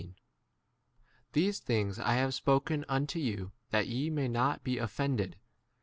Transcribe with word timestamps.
XVI. 0.01 0.13
These 1.33 1.59
things 1.59 1.99
I 1.99 2.13
have 2.15 2.33
spoken 2.33 2.85
unto 2.89 3.19
you 3.19 3.51
that 3.69 3.85
ye 3.87 4.09
may 4.09 4.27
not 4.27 4.63
be 4.63 4.79
of 4.79 4.89
2 4.89 4.93
f 4.93 4.99
ended. 4.99 5.35